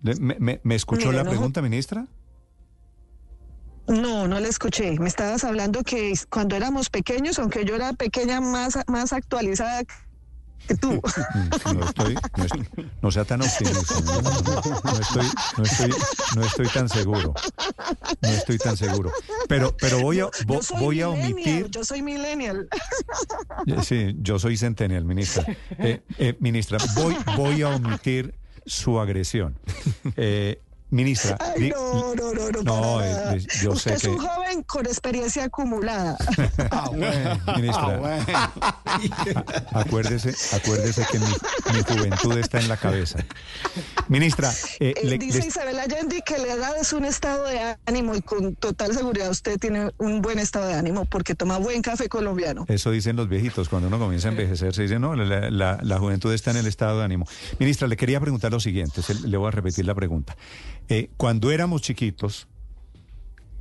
¿Me, 0.00 0.60
escuchó 0.74 1.12
la 1.12 1.24
pregunta, 1.24 1.62
ministra? 1.62 2.06
No, 3.86 4.26
no 4.26 4.40
la 4.40 4.48
escuché. 4.48 4.98
Me 4.98 5.08
estabas 5.08 5.44
hablando 5.44 5.82
que 5.82 6.14
cuando 6.30 6.56
éramos 6.56 6.88
pequeños, 6.88 7.38
aunque 7.38 7.64
yo 7.64 7.74
era 7.74 7.92
pequeña, 7.92 8.40
más, 8.40 8.78
más 8.86 9.12
actualizada 9.12 9.82
que 10.66 10.76
tú. 10.76 11.00
No, 11.74 11.84
estoy, 11.86 12.16
no, 13.00 13.10
sea 13.10 13.24
tan 13.24 13.42
optimista. 13.42 13.94
No, 14.84 15.00
estoy, 15.00 15.26
no, 15.56 15.64
estoy, 15.64 15.90
no 16.36 16.42
estoy 16.44 16.68
tan 16.68 16.88
seguro. 16.88 17.34
No 18.20 18.28
estoy 18.28 18.58
tan 18.58 18.76
seguro. 18.76 19.12
Pero, 19.48 19.74
pero 19.78 20.00
voy 20.00 20.20
a, 20.20 20.28
voy 20.78 21.00
a 21.00 21.08
omitir. 21.08 21.68
Yo 21.70 21.84
soy 21.84 22.02
millennial. 22.02 22.68
Sí, 23.82 24.14
yo 24.20 24.38
soy 24.38 24.56
centennial, 24.56 25.04
ministra. 25.04 25.44
Eh, 25.78 26.00
eh, 26.18 26.36
ministra, 26.40 26.78
voy, 26.94 27.16
voy 27.36 27.62
a 27.62 27.68
omitir 27.68 28.34
su 28.66 29.00
agresión. 29.00 29.58
Eh, 30.16 30.60
Ministra. 30.92 31.38
no, 31.58 32.14
no, 32.14 32.34
no, 32.34 32.50
no. 32.50 32.62
no 32.62 33.02
eh, 33.02 33.40
yo 33.62 33.72
Usted 33.72 33.92
es 33.92 34.04
un 34.04 34.18
joven 34.18 34.62
con 34.64 34.84
experiencia 34.84 35.44
acumulada. 35.44 36.18
ah, 36.70 36.90
bueno. 36.92 37.40
Ministra. 37.56 38.26
Ah, 38.34 38.52
acuérdese, 39.72 40.34
acuérdese 40.54 41.06
que 41.10 41.18
mi, 41.18 41.82
juventud 41.82 42.36
está 42.36 42.60
en 42.60 42.68
la 42.68 42.76
cabeza. 42.76 43.24
Ministra. 44.08 44.52
Eh, 44.80 44.92
eh, 45.02 45.18
dice 45.18 45.46
Isabel 45.46 45.78
Allende 45.78 46.20
que 46.26 46.36
la 46.36 46.52
edad 46.52 46.76
es 46.78 46.92
un 46.92 47.06
estado 47.06 47.46
de 47.46 47.74
ánimo 47.86 48.14
y 48.14 48.20
con 48.20 48.54
total 48.54 48.92
seguridad 48.92 49.30
usted 49.30 49.58
tiene 49.58 49.92
un 49.96 50.20
buen 50.20 50.38
estado 50.38 50.68
de 50.68 50.74
ánimo 50.74 51.06
porque 51.06 51.34
toma 51.34 51.56
buen 51.56 51.80
café 51.80 52.10
colombiano. 52.10 52.66
Eso 52.68 52.90
dicen 52.90 53.16
los 53.16 53.30
viejitos. 53.30 53.70
Cuando 53.70 53.88
uno 53.88 53.98
comienza 53.98 54.28
a 54.28 54.32
envejecer, 54.32 54.74
se 54.74 54.82
dice, 54.82 54.98
no, 54.98 55.14
la, 55.16 55.78
la 55.82 55.98
juventud 55.98 56.30
está 56.34 56.50
en 56.50 56.58
el 56.58 56.66
estado 56.66 56.98
de 56.98 57.06
ánimo. 57.06 57.26
Ministra, 57.58 57.88
le 57.88 57.96
quería 57.96 58.20
preguntar 58.20 58.52
lo 58.52 58.60
siguiente. 58.60 59.00
Le 59.24 59.38
voy 59.38 59.48
a 59.48 59.52
repetir 59.52 59.86
la 59.86 59.94
pregunta. 59.94 60.36
Eh, 60.88 61.10
cuando 61.16 61.50
éramos 61.50 61.82
chiquitos, 61.82 62.48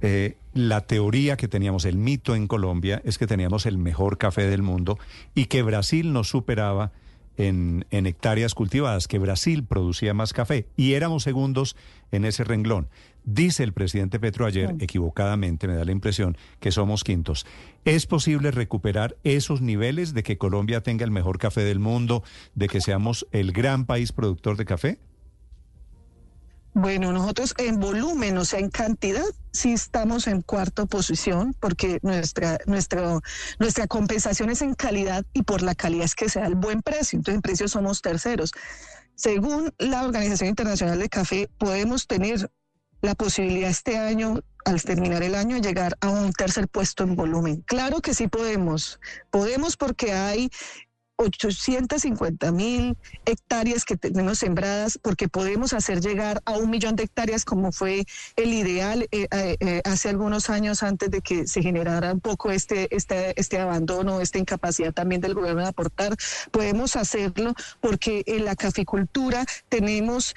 eh, 0.02 0.38
la 0.54 0.82
teoría 0.82 1.38
que 1.38 1.48
teníamos, 1.48 1.86
el 1.86 1.98
mito 1.98 2.36
en 2.36 2.48
Colombia, 2.48 3.02
es 3.06 3.18
que 3.18 3.28
teníamos 3.28 3.66
el 3.66 3.78
mejor 3.78 4.18
café 4.18 4.50
del 4.50 4.62
mundo 4.62 4.98
y 5.36 5.46
que 5.46 5.62
Brasil 5.62 6.12
nos 6.12 6.30
superaba 6.30 6.92
en, 7.38 7.86
en 7.92 8.06
hectáreas 8.06 8.54
cultivadas, 8.54 9.08
que 9.08 9.20
Brasil 9.20 9.64
producía 9.64 10.14
más 10.14 10.34
café 10.34 10.68
y 10.76 10.94
éramos 10.94 11.24
segundos 11.24 11.76
en 12.12 12.26
ese 12.26 12.44
renglón. 12.44 12.90
Dice 13.24 13.64
el 13.64 13.72
presidente 13.72 14.20
Petro 14.20 14.48
ayer, 14.48 14.76
equivocadamente, 14.80 15.68
me 15.68 15.76
da 15.76 15.86
la 15.86 15.92
impresión, 15.92 16.38
que 16.60 16.72
somos 16.72 17.04
quintos. 17.04 17.46
¿Es 17.86 18.08
posible 18.08 18.50
recuperar 18.50 19.16
esos 19.24 19.62
niveles 19.62 20.14
de 20.16 20.24
que 20.24 20.40
Colombia 20.40 20.82
tenga 20.82 21.06
el 21.06 21.12
mejor 21.12 21.38
café 21.38 21.62
del 21.62 21.80
mundo, 21.80 22.24
de 22.56 22.68
que 22.68 22.82
seamos 22.82 23.28
el 23.32 23.52
gran 23.52 23.86
país 23.86 24.12
productor 24.12 24.58
de 24.58 24.66
café? 24.66 24.98
Bueno, 26.74 27.12
nosotros 27.12 27.54
en 27.58 27.80
volumen, 27.80 28.38
o 28.38 28.46
sea, 28.46 28.60
en 28.60 28.70
cantidad, 28.70 29.26
sí 29.52 29.74
estamos 29.74 30.28
en 30.28 30.42
cuarta 30.42 30.86
posición 30.86 31.54
porque 31.60 32.00
nuestra, 32.02 32.60
nuestra, 32.66 33.20
nuestra 33.60 33.88
compensación 33.88 34.50
es 34.50 34.62
en 34.62 34.74
calidad 34.74 35.26
y 35.34 35.44
por 35.44 35.62
la 35.64 35.76
calidad 35.76 36.06
es 36.06 36.16
que 36.16 36.30
se 36.30 36.40
da 36.40 36.48
el 36.48 36.56
buen 36.56 36.82
precio. 36.82 37.18
Entonces, 37.18 37.36
en 37.36 37.42
precio 37.42 37.68
somos 37.68 38.02
terceros. 38.02 38.52
Según 39.16 39.74
la 39.80 40.06
Organización 40.06 40.50
Internacional 40.50 40.98
de 40.98 41.10
Café, 41.10 41.50
podemos 41.58 42.08
tener 42.08 42.50
la 43.02 43.16
posibilidad 43.16 43.70
este 43.70 43.98
año, 43.98 44.40
al 44.64 44.82
terminar 44.82 45.24
el 45.24 45.36
año, 45.36 45.58
llegar 45.58 45.98
a 46.02 46.10
un 46.10 46.32
tercer 46.32 46.68
puesto 46.70 47.04
en 47.04 47.16
volumen. 47.16 47.64
Claro 47.68 48.00
que 48.00 48.14
sí 48.14 48.28
podemos. 48.28 49.00
Podemos 49.30 49.76
porque 49.76 50.14
hay 50.14 50.50
850 51.22 52.52
mil 52.52 52.98
hectáreas 53.26 53.86
que 53.86 53.96
tenemos 53.96 54.40
sembradas, 54.40 55.00
porque 55.02 55.28
podemos 55.28 55.74
hacer 55.74 56.02
llegar 56.02 56.42
a 56.46 56.54
un 56.54 56.70
millón 56.70 56.96
de 56.96 57.04
hectáreas 57.04 57.46
como 57.46 57.72
fue 57.72 58.06
el 58.36 58.54
ideal 58.54 59.08
eh, 59.12 59.28
eh, 59.32 59.58
eh, 59.60 59.82
hace 59.86 60.10
algunos 60.10 60.50
años 60.50 60.84
antes 60.84 61.12
de 61.12 61.22
que 61.22 61.48
se 61.48 61.62
generara 61.62 62.14
un 62.14 62.20
poco 62.20 62.52
este, 62.52 62.94
este, 62.96 63.40
este 63.40 63.60
abandono, 63.60 64.22
esta 64.22 64.40
incapacidad 64.40 64.94
también 64.94 65.22
del 65.22 65.36
gobierno 65.36 65.62
de 65.62 65.68
aportar. 65.68 66.16
Podemos 66.52 66.96
hacerlo 66.96 67.54
porque 67.80 68.24
en 68.26 68.46
la 68.46 68.56
caficultura 68.56 69.46
tenemos 69.70 70.36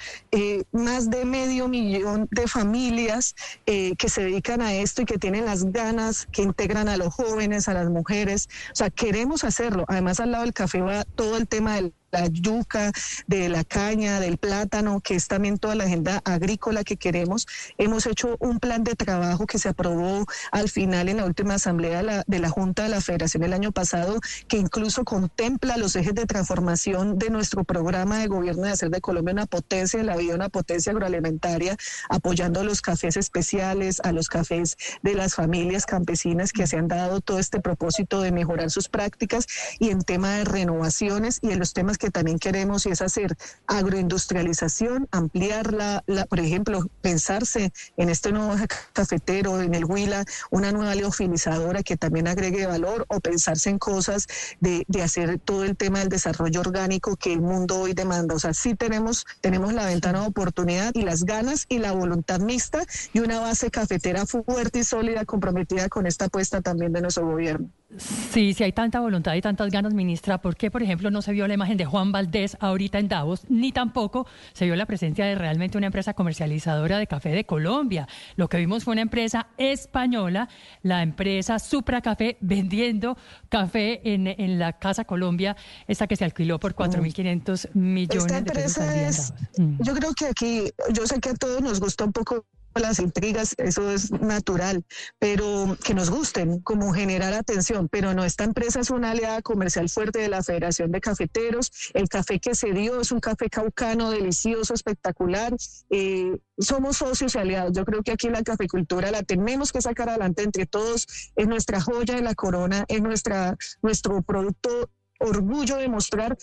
más 0.71 1.09
de 1.09 1.25
medio 1.25 1.67
millón 1.67 2.27
de 2.31 2.47
familias 2.47 3.35
que 3.65 4.09
se 4.09 4.23
dedican 4.23 4.61
a 4.61 4.73
esto 4.73 5.01
y 5.01 5.05
que 5.05 5.17
tienen 5.17 5.45
las 5.45 5.63
ganas, 5.71 6.27
que 6.31 6.41
integran 6.41 6.89
a 6.89 6.97
los 6.97 7.13
jóvenes, 7.13 7.67
a 7.67 7.73
las 7.73 7.89
mujeres. 7.89 8.49
O 8.71 8.75
sea, 8.75 8.89
queremos 8.89 9.43
hacerlo. 9.43 9.85
Además, 9.87 10.19
al 10.19 10.31
lado 10.31 10.43
del 10.43 10.53
café 10.53 10.74
va 10.81 11.03
todo 11.03 11.37
el 11.37 11.47
tema 11.47 11.75
del 11.75 11.93
la 12.15 12.27
yuca, 12.27 12.91
de 13.27 13.49
la 13.49 13.63
caña, 13.65 14.21
del 14.21 14.37
plátano, 14.37 15.01
que 15.01 15.15
es 15.15 15.27
también 15.27 15.57
toda 15.57 15.75
la 15.75 15.83
agenda 15.83 16.21
agrícola 16.23 16.83
que 16.83 16.95
queremos. 16.95 17.45
Hemos 17.77 18.05
hecho 18.05 18.37
un 18.39 18.59
plan 18.59 18.83
de 18.85 18.95
trabajo 18.95 19.45
que 19.45 19.59
se 19.59 19.69
aprobó 19.69 20.25
al 20.51 20.69
final 20.69 21.09
en 21.09 21.17
la 21.17 21.25
última 21.25 21.55
asamblea 21.55 21.97
de 21.97 22.03
la, 22.03 22.23
de 22.25 22.39
la 22.39 22.49
Junta 22.49 22.83
de 22.83 22.89
la 22.89 23.01
Federación 23.01 23.43
el 23.43 23.53
año 23.53 23.71
pasado, 23.73 24.19
que 24.47 24.57
incluso 24.57 25.03
contempla 25.03 25.75
los 25.75 25.95
ejes 25.97 26.15
de 26.15 26.25
transformación 26.25 27.19
de 27.19 27.29
nuestro 27.29 27.65
programa 27.65 28.19
de 28.19 28.27
gobierno 28.27 28.63
de 28.63 28.71
hacer 28.71 28.89
de 28.89 29.01
Colombia 29.01 29.33
una 29.33 29.45
potencia 29.45 29.99
de 29.99 30.05
la 30.05 30.15
vida, 30.15 30.35
una 30.35 30.49
potencia 30.49 30.93
agroalimentaria, 30.93 31.75
apoyando 32.09 32.61
a 32.61 32.63
los 32.63 32.81
cafés 32.81 33.17
especiales, 33.17 33.99
a 34.03 34.13
los 34.13 34.29
cafés 34.29 34.77
de 35.03 35.15
las 35.15 35.35
familias 35.35 35.85
campesinas 35.85 36.53
que 36.53 36.65
se 36.65 36.77
han 36.77 36.87
dado 36.87 37.19
todo 37.19 37.39
este 37.39 37.59
propósito 37.59 38.21
de 38.21 38.31
mejorar 38.31 38.71
sus 38.71 38.87
prácticas 38.87 39.47
y 39.79 39.89
en 39.89 40.01
tema 40.01 40.35
de 40.35 40.45
renovaciones 40.45 41.39
y 41.41 41.51
en 41.51 41.59
los 41.59 41.73
temas 41.73 41.97
que 41.97 42.04
que 42.05 42.11
también 42.11 42.37
queremos 42.37 42.85
y 42.85 42.89
es 42.89 43.01
hacer 43.01 43.35
agroindustrialización, 43.65 45.07
ampliarla, 45.09 46.03
la, 46.05 46.25
por 46.27 46.39
ejemplo, 46.39 46.87
pensarse 47.01 47.73
en 47.97 48.09
este 48.09 48.31
nuevo 48.31 48.53
cafetero, 48.93 49.59
en 49.59 49.73
el 49.73 49.85
Huila, 49.85 50.23
una 50.51 50.71
nueva 50.71 50.93
leofilizadora 50.93 51.81
que 51.81 51.97
también 51.97 52.27
agregue 52.27 52.67
valor 52.67 53.05
o 53.07 53.21
pensarse 53.21 53.71
en 53.71 53.79
cosas 53.79 54.27
de, 54.59 54.85
de 54.87 55.01
hacer 55.01 55.39
todo 55.39 55.63
el 55.63 55.75
tema 55.75 55.97
del 55.97 56.09
desarrollo 56.09 56.59
orgánico 56.59 57.15
que 57.15 57.33
el 57.33 57.41
mundo 57.41 57.79
hoy 57.79 57.93
demanda. 57.93 58.35
O 58.35 58.39
sea, 58.39 58.53
sí 58.53 58.75
tenemos, 58.75 59.25
tenemos 59.41 59.73
la 59.73 59.87
ventana 59.87 60.21
de 60.21 60.27
oportunidad 60.27 60.91
y 60.93 61.01
las 61.01 61.23
ganas 61.23 61.65
y 61.69 61.79
la 61.79 61.91
voluntad 61.91 62.39
mixta 62.39 62.83
y 63.13 63.19
una 63.19 63.39
base 63.39 63.71
cafetera 63.71 64.27
fuerte 64.27 64.77
y 64.77 64.83
sólida 64.83 65.25
comprometida 65.25 65.89
con 65.89 66.05
esta 66.05 66.25
apuesta 66.25 66.61
también 66.61 66.93
de 66.93 67.01
nuestro 67.01 67.25
gobierno. 67.25 67.71
Sí, 67.97 68.53
si 68.53 68.63
hay 68.63 68.71
tanta 68.71 68.99
voluntad 68.99 69.35
y 69.35 69.41
tantas 69.41 69.69
ganas, 69.69 69.93
ministra, 69.93 70.39
¿por 70.39 70.55
qué, 70.55 70.71
por 70.71 70.81
ejemplo, 70.81 71.11
no 71.11 71.21
se 71.21 71.31
vio 71.31 71.47
la 71.47 71.53
imagen 71.53 71.77
de 71.77 71.85
Juan 71.85 72.11
Valdés 72.11 72.57
ahorita 72.59 72.99
en 72.99 73.07
Davos, 73.07 73.45
ni 73.47 73.71
tampoco 73.71 74.27
se 74.53 74.65
vio 74.65 74.75
la 74.75 74.85
presencia 74.85 75.25
de 75.25 75.35
realmente 75.35 75.77
una 75.77 75.87
empresa 75.87 76.13
comercializadora 76.13 76.97
de 76.97 77.07
café 77.07 77.29
de 77.29 77.45
Colombia? 77.45 78.07
Lo 78.35 78.49
que 78.49 78.57
vimos 78.57 78.83
fue 78.83 78.93
una 78.93 79.01
empresa 79.01 79.47
española, 79.57 80.49
la 80.81 81.03
empresa 81.03 81.59
Supra 81.59 82.01
Café, 82.01 82.37
vendiendo 82.41 83.17
café 83.49 84.01
en, 84.03 84.59
la 84.59 84.73
Casa 84.73 85.05
Colombia, 85.05 85.55
esta 85.87 86.07
que 86.07 86.15
se 86.15 86.25
alquiló 86.25 86.59
por 86.59 86.75
4.500 86.75 87.69
millones 87.75 88.43
de 88.43 88.51
pesos. 88.51 89.33
Mm. 89.57 89.83
Yo 89.83 89.93
creo 89.93 90.13
que 90.13 90.25
aquí, 90.25 90.71
yo 90.91 91.05
sé 91.05 91.19
que 91.19 91.29
a 91.29 91.33
todos 91.35 91.61
nos 91.61 91.79
gusta 91.79 92.03
un 92.03 92.13
poco 92.13 92.45
las 92.79 92.99
intrigas, 92.99 93.55
eso 93.57 93.89
es 93.89 94.11
natural, 94.11 94.83
pero 95.19 95.77
que 95.83 95.93
nos 95.93 96.09
gusten, 96.09 96.59
como 96.61 96.93
generar 96.93 97.33
atención. 97.33 97.87
Pero 97.89 98.13
no, 98.13 98.23
esta 98.23 98.43
empresa 98.43 98.79
es 98.79 98.89
una 98.89 99.11
aliada 99.11 99.41
comercial 99.41 99.89
fuerte 99.89 100.19
de 100.19 100.29
la 100.29 100.43
Federación 100.43 100.91
de 100.91 101.01
Cafeteros. 101.01 101.71
El 101.93 102.09
café 102.09 102.39
que 102.39 102.55
se 102.55 102.71
dio 102.71 103.01
es 103.01 103.11
un 103.11 103.19
café 103.19 103.49
caucano, 103.49 104.11
delicioso, 104.11 104.73
espectacular. 104.73 105.55
Eh, 105.89 106.37
somos 106.57 106.97
socios 106.97 107.35
y 107.35 107.37
aliados. 107.37 107.73
Yo 107.73 107.85
creo 107.85 108.03
que 108.03 108.11
aquí 108.11 108.29
la 108.29 108.43
caficultura 108.43 109.11
la 109.11 109.23
tenemos 109.23 109.71
que 109.71 109.81
sacar 109.81 110.09
adelante 110.09 110.43
entre 110.43 110.65
todos. 110.65 111.07
Es 111.35 111.47
nuestra 111.47 111.81
joya 111.81 112.15
de 112.15 112.21
la 112.21 112.35
corona, 112.35 112.85
es 112.87 113.01
nuestra, 113.01 113.57
nuestro 113.81 114.21
producto 114.21 114.89
orgullo 115.19 115.77
de 115.77 115.87
mostrar 115.87 116.37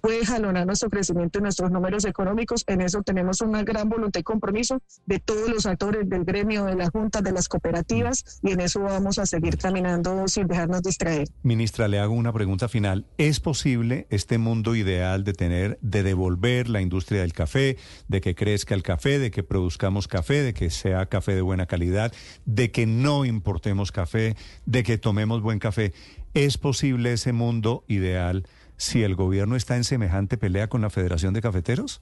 puede 0.00 0.24
jalonar 0.24 0.66
nuestro 0.66 0.90
crecimiento 0.90 1.38
y 1.38 1.42
nuestros 1.42 1.70
números 1.70 2.04
económicos. 2.04 2.64
En 2.66 2.80
eso 2.80 3.02
tenemos 3.02 3.40
una 3.40 3.62
gran 3.62 3.88
voluntad 3.88 4.20
y 4.20 4.22
compromiso 4.22 4.80
de 5.06 5.18
todos 5.18 5.48
los 5.48 5.66
actores 5.66 6.08
del 6.08 6.24
gremio, 6.24 6.64
de 6.64 6.74
las 6.74 6.90
juntas, 6.90 7.22
de 7.22 7.32
las 7.32 7.48
cooperativas, 7.48 8.40
y 8.42 8.52
en 8.52 8.60
eso 8.60 8.80
vamos 8.80 9.18
a 9.18 9.26
seguir 9.26 9.58
caminando 9.58 10.26
sin 10.28 10.46
dejarnos 10.46 10.82
distraer. 10.82 11.28
Ministra, 11.42 11.88
le 11.88 11.98
hago 11.98 12.14
una 12.14 12.32
pregunta 12.32 12.68
final. 12.68 13.06
¿Es 13.18 13.40
posible 13.40 14.06
este 14.10 14.38
mundo 14.38 14.74
ideal 14.74 15.24
de 15.24 15.32
tener, 15.32 15.78
de 15.82 16.02
devolver 16.02 16.68
la 16.68 16.80
industria 16.80 17.20
del 17.20 17.32
café, 17.32 17.76
de 18.08 18.20
que 18.20 18.34
crezca 18.34 18.74
el 18.74 18.82
café, 18.82 19.18
de 19.18 19.30
que 19.30 19.42
produzcamos 19.42 20.08
café, 20.08 20.42
de 20.42 20.54
que 20.54 20.70
sea 20.70 21.06
café 21.06 21.34
de 21.34 21.42
buena 21.42 21.66
calidad, 21.66 22.12
de 22.44 22.70
que 22.70 22.86
no 22.86 23.24
importemos 23.24 23.92
café, 23.92 24.36
de 24.66 24.82
que 24.82 24.98
tomemos 24.98 25.42
buen 25.42 25.58
café? 25.58 25.92
¿Es 26.34 26.58
posible 26.58 27.12
ese 27.12 27.32
mundo 27.32 27.84
ideal? 27.88 28.46
Si 28.80 29.02
el 29.02 29.14
gobierno 29.14 29.56
está 29.56 29.76
en 29.76 29.84
semejante 29.84 30.38
pelea 30.38 30.68
con 30.68 30.80
la 30.80 30.88
Federación 30.88 31.34
de 31.34 31.42
Cafeteros? 31.42 32.00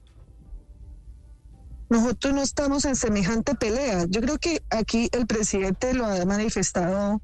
Nosotros 1.89 2.33
no 2.33 2.41
estamos 2.41 2.85
en 2.85 2.95
semejante 2.95 3.53
pelea. 3.53 4.05
Yo 4.07 4.21
creo 4.21 4.37
que 4.37 4.61
aquí 4.69 5.09
el 5.11 5.27
presidente 5.27 5.93
lo 5.93 6.05
ha 6.05 6.23
manifestado, 6.23 7.21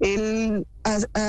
él 0.00 0.66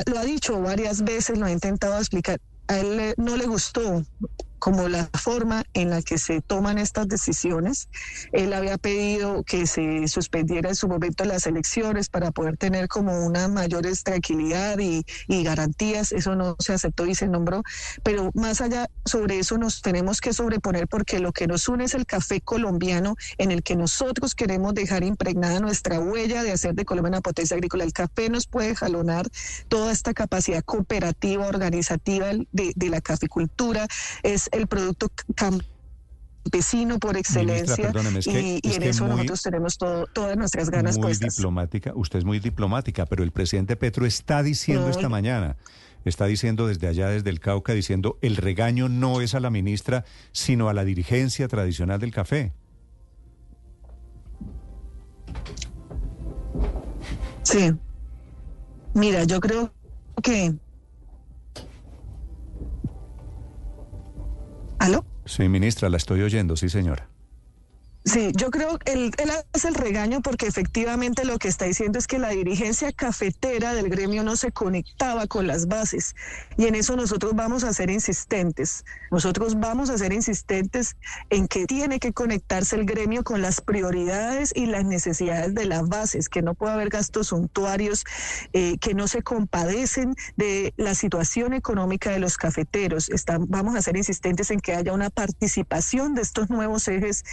lo 0.08 0.20
ha 0.20 0.26
dicho 0.26 0.62
varias 0.62 1.04
veces, 1.04 1.40
lo 1.40 1.46
ha 1.46 1.52
intentado 1.52 1.98
explicar. 1.98 2.42
A 2.68 2.80
él 2.80 3.14
no 3.18 3.38
le 3.38 3.46
gustó 3.46 4.04
como 4.60 4.88
la 4.88 5.10
forma 5.20 5.64
en 5.74 5.90
la 5.90 6.02
que 6.02 6.18
se 6.18 6.42
toman 6.42 6.78
estas 6.78 7.08
decisiones. 7.08 7.90
Él 8.32 8.54
había 8.54 8.78
pedido 8.78 9.44
que 9.44 9.66
se 9.66 10.08
suspendiera 10.08 10.70
en 10.70 10.76
su 10.76 10.88
momento 10.88 11.26
las 11.26 11.48
elecciones 11.48 12.10
para 12.10 12.32
poder 12.32 12.58
tener 12.58 12.88
como 12.88 13.26
una 13.26 13.48
mayor 13.48 13.80
tranquilidad 14.04 14.78
y, 14.80 15.04
garantías. 15.44 16.12
Eso 16.12 16.36
no 16.36 16.56
se 16.60 16.74
aceptó 16.74 17.06
y 17.06 17.16
se 17.16 17.28
nombró. 17.28 17.64
Pero 18.04 18.30
más 18.34 18.62
allá 18.62 18.90
sobre 19.06 19.40
eso 19.40 19.58
nos 19.58 19.82
tenemos 19.82 20.20
que 20.20 20.34
sobreponer 20.34 20.88
porque 20.88 21.20
lo 21.20 21.32
que 21.32 21.48
nos 21.48 21.70
une 21.70 21.86
es 21.86 21.94
el 21.94 22.06
café 22.06 22.42
colombiano 22.42 23.16
en 23.38 23.52
el 23.52 23.64
que 23.64 23.76
nosotros 23.76 24.36
queremos 24.36 24.74
dejar 24.74 25.04
impregnada 25.04 25.60
nuestra 25.60 26.00
huella 26.00 26.44
de 26.44 26.52
hacer 26.52 26.76
de 26.76 26.86
Colombia 26.86 27.10
una 27.10 27.22
potencia 27.22 27.56
agrícola. 27.56 27.86
El 27.86 27.94
café 27.94 28.30
nos 28.30 28.48
puede 28.48 28.76
jalonar 28.76 29.28
toda 29.70 29.92
esta 29.92 30.14
capacidad 30.14 30.64
cooperativa, 30.64 31.48
organizativa 31.48 32.28
de, 32.52 32.74
de 32.76 32.90
la 32.90 33.02
caficultura. 33.02 33.88
Es 34.24 34.49
el 34.52 34.68
producto 34.68 35.12
campesino 35.36 37.00
por 37.00 37.18
excelencia 37.18 37.92
y, 38.26 38.62
en 38.64 38.84
eso 38.84 39.08
nosotros 39.08 39.42
tenemos 39.42 39.78
todas 39.78 40.38
nuestras 40.38 40.70
ganas 40.70 40.98
muy 40.98 41.08
puestas. 41.08 41.36
diplomática, 41.36 41.94
usted 41.96 42.20
es 42.20 42.26
muy 42.26 42.40
diplomática, 42.40 43.06
pero 43.06 43.24
el 43.24 43.32
presidente 43.32 43.76
Petro 43.76 44.06
está 44.06 44.44
diciendo 44.44 44.90
esta 44.90 45.10
mañana, 45.10 45.58
está 46.06 46.26
diciendo 46.26 46.68
desde 46.68 46.88
allá, 46.88 47.10
desde 47.10 47.30
el 47.30 47.40
Cauca, 47.40 47.74
diciendo 47.74 48.18
el 48.22 48.38
regaño 48.38 48.90
no 48.90 49.22
es 49.22 49.36
a 49.36 49.40
la 49.40 49.50
ministra, 49.50 50.06
sino 50.32 50.70
a 50.70 50.74
la 50.74 50.86
dirigencia 50.86 51.48
tradicional 51.48 52.00
del 52.00 52.12
café. 52.12 52.54
Sí. 57.44 57.74
Mira, 58.94 59.24
yo 59.24 59.40
creo 59.40 59.74
que 60.22 60.54
Sí, 65.30 65.48
ministra, 65.48 65.90
la 65.90 65.98
estoy 65.98 66.24
oyendo, 66.24 66.56
sí, 66.56 66.70
señora. 66.70 67.09
Sí, 68.10 68.32
yo 68.36 68.50
creo 68.50 68.80
que 68.80 68.92
él, 68.94 69.12
hace 69.54 69.68
el 69.68 69.76
regaño 69.76 70.22
porque 70.22 70.48
efectivamente 70.48 71.26
lo 71.26 71.38
que 71.38 71.48
está 71.48 71.66
diciendo 71.66 72.00
es 72.00 72.08
que 72.08 72.18
la 72.18 72.30
dirigencia 72.30 72.92
cafetera 72.92 73.76
del 73.76 73.88
gremio 73.88 74.24
no 74.24 74.36
se 74.36 74.52
conectaba 74.52 75.28
con 75.28 75.46
las 75.46 75.68
bases 75.68 76.16
y 76.58 76.66
en 76.66 76.74
eso 76.74 76.96
nosotros 76.96 77.36
vamos 77.36 77.64
a 77.64 77.72
ser 77.72 77.92
insistentes. 77.92 78.84
Nosotros 79.12 79.60
vamos 79.60 79.92
a 79.92 79.98
ser 80.00 80.12
insistentes 80.12 80.96
en 81.30 81.48
que 81.48 81.68
tiene 81.68 82.00
que 82.00 82.12
conectarse 82.12 82.78
el 82.78 82.86
gremio 82.86 83.24
con 83.24 83.44
las 83.44 83.62
prioridades 83.62 84.54
y 84.56 84.66
las 84.66 84.86
necesidades 84.86 85.54
de 85.54 85.66
las 85.66 85.88
bases, 85.88 86.30
que 86.30 86.42
no 86.42 86.56
puede 86.56 86.74
haber 86.74 86.90
gastos 86.90 87.28
suntuarios, 87.28 88.06
eh, 88.54 88.80
que 88.80 88.96
no 88.96 89.08
se 89.08 89.22
compadecen 89.22 90.16
de 90.36 90.74
la 90.78 90.96
situación 90.96 91.54
económica 91.54 92.10
de 92.10 92.18
los 92.18 92.38
cafeteros. 92.38 93.12
vamos 93.50 93.76
a 93.76 93.84
ser 93.84 93.98
insistentes 93.98 94.50
en 94.50 94.62
que 94.62 94.74
haya 94.74 94.94
una 94.94 95.12
participación 95.12 96.16
de 96.16 96.24
estos 96.24 96.50
nuevos 96.50 96.88
ejes 96.88 97.24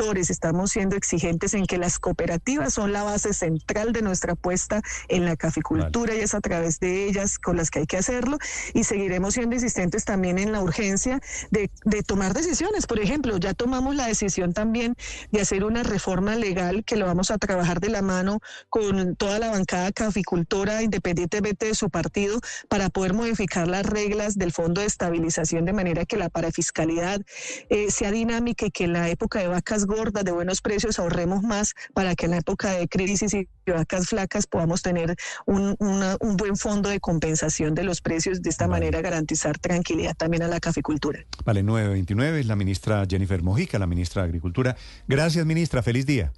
estamos 0.00 0.72
siendo 0.72 0.96
exigentes 0.96 1.54
en 1.54 1.66
que 1.66 1.78
las 1.78 1.98
cooperativas 1.98 2.74
son 2.74 2.92
la 2.92 3.02
base 3.02 3.32
central 3.32 3.92
de 3.92 4.02
nuestra 4.02 4.32
apuesta 4.32 4.82
en 5.08 5.24
la 5.24 5.36
caficultura 5.36 6.14
y 6.14 6.20
es 6.20 6.34
a 6.34 6.40
través 6.40 6.80
de 6.80 7.06
ellas 7.06 7.38
con 7.38 7.56
las 7.56 7.70
que 7.70 7.80
hay 7.80 7.86
que 7.86 7.96
hacerlo. 7.96 8.38
Y 8.74 8.84
seguiremos 8.84 9.34
siendo 9.34 9.54
insistentes 9.54 10.04
también 10.04 10.38
en 10.38 10.52
la 10.52 10.60
urgencia 10.60 11.20
de, 11.50 11.70
de 11.84 12.02
tomar 12.02 12.34
decisiones. 12.34 12.86
Por 12.86 13.00
ejemplo, 13.00 13.36
ya 13.38 13.54
tomamos 13.54 13.94
la 13.96 14.06
decisión 14.06 14.52
también 14.52 14.96
de 15.32 15.40
hacer 15.40 15.64
una 15.64 15.82
reforma 15.82 16.34
legal 16.34 16.84
que 16.84 16.96
lo 16.96 17.06
vamos 17.06 17.30
a 17.30 17.38
trabajar 17.38 17.80
de 17.80 17.88
la 17.88 18.02
mano 18.02 18.40
con 18.68 19.16
toda 19.16 19.38
la 19.38 19.50
bancada 19.50 19.92
caficultora 19.92 20.82
independientemente 20.82 21.66
de 21.66 21.74
su 21.74 21.88
partido 21.90 22.38
para 22.68 22.90
poder 22.90 23.14
modificar 23.14 23.66
las 23.66 23.86
reglas 23.86 24.36
del 24.36 24.52
Fondo 24.52 24.80
de 24.80 24.86
Estabilización 24.86 25.64
de 25.64 25.72
manera 25.72 26.04
que 26.04 26.16
la 26.16 26.28
parafiscalidad 26.28 27.22
eh, 27.70 27.90
sea 27.90 28.10
dinámica 28.10 28.66
y 28.66 28.70
que 28.70 28.84
en 28.84 28.92
la 28.92 29.08
época 29.08 29.38
de 29.38 29.48
vacas 29.48 29.85
gordas 29.86 30.24
de 30.24 30.32
buenos 30.32 30.60
precios 30.60 30.98
ahorremos 30.98 31.42
más 31.42 31.74
para 31.94 32.14
que 32.14 32.26
en 32.26 32.32
la 32.32 32.38
época 32.38 32.72
de 32.72 32.88
crisis 32.88 33.34
y 33.34 33.48
vacas 33.66 34.08
flacas 34.08 34.46
podamos 34.46 34.82
tener 34.82 35.16
un, 35.46 35.76
un 35.78 36.36
buen 36.36 36.56
fondo 36.56 36.88
de 36.88 37.00
compensación 37.00 37.74
de 37.74 37.84
los 37.84 38.00
precios, 38.00 38.42
de 38.42 38.50
esta 38.50 38.68
manera 38.68 39.00
garantizar 39.00 39.58
tranquilidad 39.58 40.14
también 40.16 40.42
a 40.42 40.48
la 40.48 40.60
caficultura. 40.60 41.20
Vale, 41.44 41.62
929 41.62 42.40
es 42.40 42.46
la 42.46 42.56
ministra 42.56 43.04
Jennifer 43.08 43.42
Mojica, 43.42 43.78
la 43.78 43.86
ministra 43.86 44.22
de 44.22 44.28
Agricultura. 44.28 44.76
Gracias, 45.06 45.44
ministra. 45.46 45.82
Feliz 45.82 46.06
día. 46.06 46.32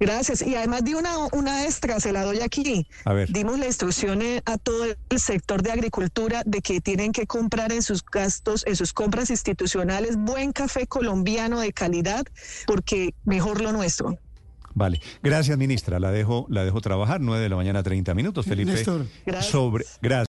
Gracias. 0.00 0.42
Y 0.42 0.54
además 0.54 0.84
di 0.84 0.94
una, 0.94 1.16
una 1.32 1.64
extra, 1.64 2.00
se 2.00 2.12
la 2.12 2.24
doy 2.24 2.40
aquí. 2.40 2.86
A 3.04 3.12
ver. 3.12 3.30
Dimos 3.30 3.58
la 3.58 3.66
instrucción 3.66 4.22
eh, 4.22 4.42
a 4.44 4.58
todo 4.58 4.84
el 4.84 5.20
sector 5.20 5.62
de 5.62 5.72
agricultura 5.72 6.42
de 6.44 6.60
que 6.60 6.80
tienen 6.80 7.12
que 7.12 7.26
comprar 7.26 7.72
en 7.72 7.82
sus 7.82 8.04
gastos, 8.04 8.64
en 8.66 8.76
sus 8.76 8.92
compras 8.92 9.30
institucionales, 9.30 10.16
buen 10.16 10.52
café 10.52 10.86
colombiano 10.86 11.60
de 11.60 11.72
calidad, 11.72 12.24
porque 12.66 13.14
mejor 13.24 13.60
lo 13.60 13.72
nuestro. 13.72 14.18
Vale. 14.74 15.00
Gracias, 15.22 15.56
ministra. 15.56 16.00
La 16.00 16.10
dejo, 16.10 16.46
la 16.50 16.64
dejo 16.64 16.80
trabajar. 16.80 17.20
9 17.20 17.42
de 17.42 17.48
la 17.48 17.56
mañana, 17.56 17.82
30 17.82 18.12
minutos. 18.14 18.44
Felipe. 18.44 18.72
Néstor. 18.72 19.06
Sobre, 19.40 19.84
gracias. 20.02 20.02